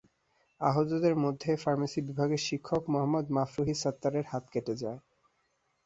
আহতদের 0.61 1.15
মধ্যে 1.23 1.51
ফার্মেসি 1.63 1.99
বিভাগের 2.07 2.41
শিক্ষক 2.47 2.83
মোহাম্মদ 2.87 3.25
মাফরুহী 3.35 3.75
সাত্তারের 3.75 4.25
হাত 4.27 4.43
কেটে 4.53 4.73
যায়। 4.81 4.99